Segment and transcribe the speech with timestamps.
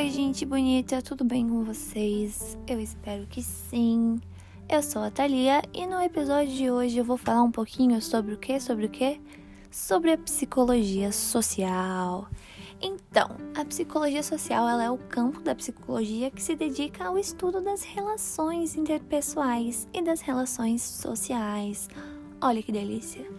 [0.00, 2.56] Oi, gente bonita, tudo bem com vocês?
[2.66, 4.18] Eu espero que sim.
[4.66, 8.32] Eu sou a Thalia e no episódio de hoje eu vou falar um pouquinho sobre
[8.32, 8.58] o que?
[8.58, 9.20] Sobre o que?
[9.70, 12.26] Sobre a psicologia social.
[12.80, 17.60] Então, a psicologia social ela é o campo da psicologia que se dedica ao estudo
[17.60, 21.90] das relações interpessoais e das relações sociais.
[22.40, 23.30] Olha que delícia!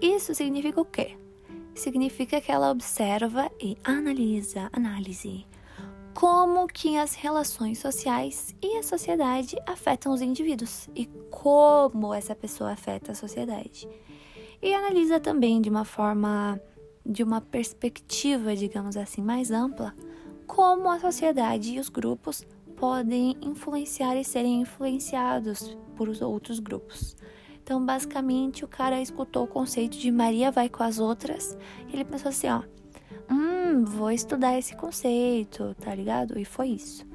[0.00, 1.18] Isso significa o quê?
[1.74, 5.44] Significa que ela observa e analisa, análise
[6.16, 12.72] como que as relações sociais e a sociedade afetam os indivíduos e como essa pessoa
[12.72, 13.86] afeta a sociedade.
[14.62, 16.58] E analisa também de uma forma,
[17.04, 19.94] de uma perspectiva, digamos assim, mais ampla,
[20.46, 27.14] como a sociedade e os grupos podem influenciar e serem influenciados por outros grupos.
[27.62, 32.06] Então, basicamente, o cara escutou o conceito de Maria vai com as outras e ele
[32.06, 32.62] pensou assim, ó,
[33.84, 36.38] vou estudar esse conceito, tá ligado?
[36.38, 37.06] E foi isso.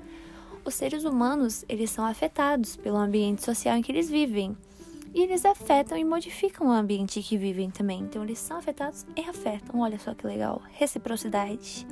[0.64, 4.56] Os seres humanos, eles são afetados pelo ambiente social em que eles vivem.
[5.14, 8.02] E eles afetam e modificam o ambiente que vivem também.
[8.02, 9.82] Então, eles são afetados e afetam.
[9.82, 10.62] Olha só que legal.
[10.72, 11.86] Reciprocidade.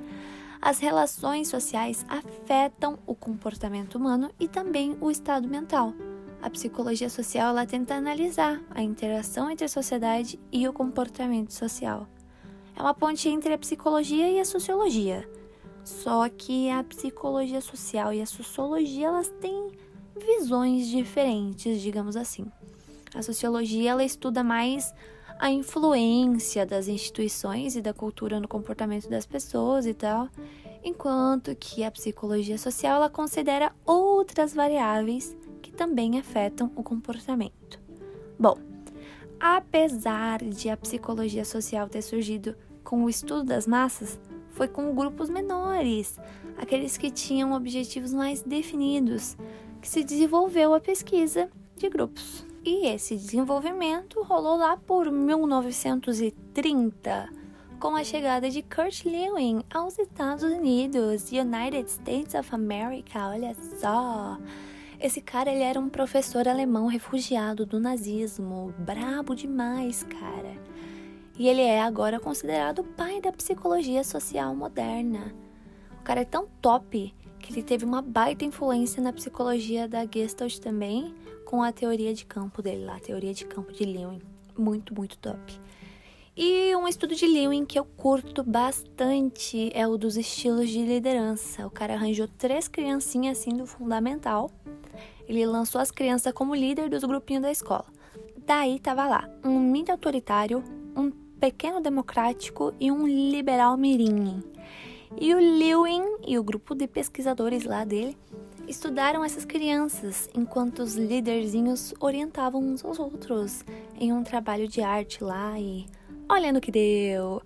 [0.62, 5.94] As relações sociais afetam o comportamento humano e também o estado mental.
[6.42, 12.08] A psicologia social ela tenta analisar a interação entre a sociedade e o comportamento social
[12.80, 15.30] é uma ponte entre a psicologia e a sociologia.
[15.84, 19.68] Só que a psicologia social e a sociologia elas têm
[20.16, 22.46] visões diferentes, digamos assim.
[23.14, 24.94] A sociologia ela estuda mais
[25.38, 30.30] a influência das instituições e da cultura no comportamento das pessoas e tal,
[30.82, 37.80] enquanto que a psicologia social ela considera outras variáveis que também afetam o comportamento.
[38.40, 38.58] Bom,
[39.38, 44.20] apesar de a psicologia social ter surgido com o estudo das massas
[44.60, 46.20] foi com grupos menores,
[46.58, 49.38] aqueles que tinham objetivos mais definidos,
[49.82, 52.46] que se desenvolveu a pesquisa de grupos.
[52.66, 57.30] E esse desenvolvimento rolou lá por 1930,
[57.80, 64.38] com a chegada de Kurt Lewin aos Estados Unidos, United States of America, olha só.
[65.00, 70.68] Esse cara ele era um professor alemão refugiado do nazismo, brabo demais, cara
[71.40, 75.34] e ele é agora considerado o pai da psicologia social moderna.
[76.02, 80.60] O cara é tão top que ele teve uma baita influência na psicologia da Gestalt
[80.60, 84.22] também, com a teoria de campo dele lá, a teoria de campo de Lewin.
[84.58, 85.62] Muito, muito top.
[86.36, 91.66] E um estudo de Lewin que eu curto bastante é o dos estilos de liderança.
[91.66, 94.52] O cara arranjou três criancinhas assim do fundamental.
[95.28, 97.86] Ele lançou as crianças como líder dos grupinhos da escola.
[98.46, 100.64] Daí tava lá um mini autoritário,
[100.96, 104.44] um pequeno democrático e um liberal mirim.
[105.20, 108.18] E o Lewin e o grupo de pesquisadores lá dele
[108.68, 113.66] estudaram essas crianças enquanto os líderzinhos orientavam uns aos outros
[114.00, 115.88] em um trabalho de arte lá e
[116.28, 117.42] olha no que deu.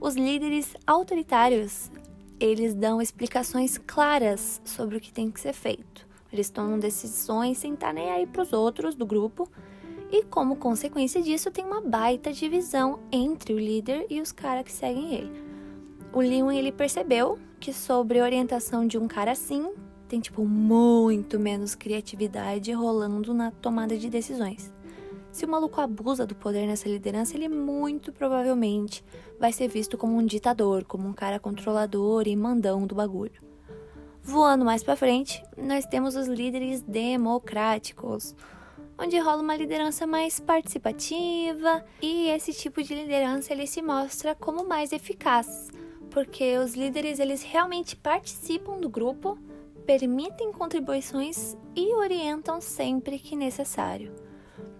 [0.00, 1.90] Os líderes autoritários,
[2.40, 6.06] eles dão explicações claras sobre o que tem que ser feito.
[6.32, 9.48] Eles tomam decisões sem estar nem aí para os outros do grupo
[10.10, 14.72] e como consequência disso tem uma baita divisão entre o líder e os caras que
[14.72, 15.42] seguem ele.
[16.12, 19.72] O Lewin ele percebeu que sobre a orientação de um cara assim
[20.08, 24.72] tem tipo muito menos criatividade rolando na tomada de decisões.
[25.32, 29.04] Se o maluco abusa do poder nessa liderança, ele muito provavelmente
[29.38, 33.44] vai ser visto como um ditador, como um cara controlador e mandão do bagulho.
[34.22, 38.34] Voando mais para frente, nós temos os líderes democráticos,
[38.98, 44.66] onde rola uma liderança mais participativa e esse tipo de liderança ele se mostra como
[44.66, 45.68] mais eficaz,
[46.10, 49.38] porque os líderes eles realmente participam do grupo,
[49.84, 54.14] permitem contribuições e orientam sempre que necessário.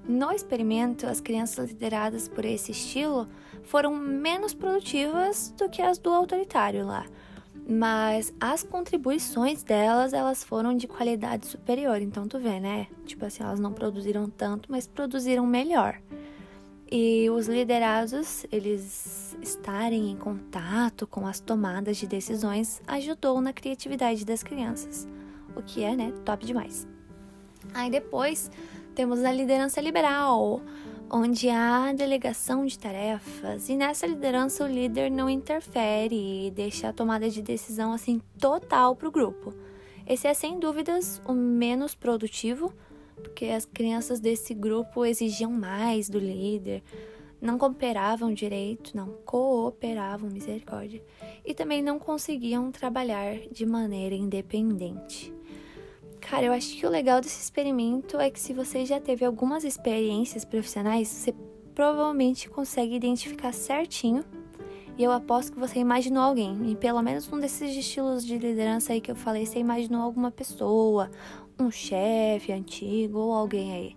[0.09, 3.29] No experimento, as crianças lideradas por esse estilo
[3.65, 7.05] foram menos produtivas do que as do autoritário lá
[7.69, 12.01] mas as contribuições delas, elas foram de qualidade superior.
[12.01, 12.87] Então tu vê, né?
[13.05, 16.01] Tipo assim, elas não produziram tanto, mas produziram melhor.
[16.91, 24.25] E os liderados, eles estarem em contato com as tomadas de decisões ajudou na criatividade
[24.25, 25.09] das crianças,
[25.57, 26.87] o que é, né, top demais.
[27.75, 28.49] Aí depois
[28.95, 30.63] temos a liderança liberal,
[31.11, 36.93] onde há delegação de tarefas e nessa liderança o líder não interfere e deixa a
[36.93, 39.55] tomada de decisão assim total para o grupo.
[40.07, 42.73] Esse é sem dúvidas o menos produtivo,
[43.17, 46.83] porque as crianças desse grupo exigiam mais do líder,
[47.41, 51.03] não cooperavam direito, não cooperavam, misericórdia,
[51.45, 55.36] e também não conseguiam trabalhar de maneira independente.
[56.29, 59.63] Cara, eu acho que o legal desse experimento é que se você já teve algumas
[59.63, 61.33] experiências profissionais, você
[61.73, 64.25] provavelmente consegue identificar certinho.
[64.99, 66.73] E eu aposto que você imaginou alguém.
[66.73, 70.33] E pelo menos um desses estilos de liderança aí que eu falei, você imaginou alguma
[70.33, 71.09] pessoa,
[71.57, 73.97] um chefe antigo ou alguém aí.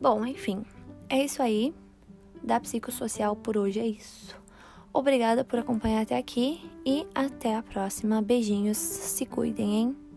[0.00, 0.64] Bom, enfim,
[1.08, 1.74] é isso aí.
[2.40, 4.40] Da psicossocial por hoje é isso.
[4.92, 8.22] Obrigada por acompanhar até aqui e até a próxima.
[8.22, 10.11] Beijinhos, se cuidem, hein?